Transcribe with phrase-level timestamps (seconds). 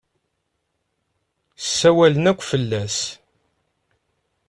[1.63, 2.97] Ssawalen akk fell-as.